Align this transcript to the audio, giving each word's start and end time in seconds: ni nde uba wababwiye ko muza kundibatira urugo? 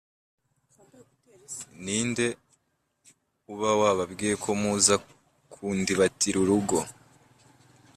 ni 1.83 1.97
nde 2.09 2.27
uba 3.53 3.69
wababwiye 3.79 4.33
ko 4.43 4.49
muza 4.61 4.95
kundibatira 5.53 6.37
urugo? 6.43 6.79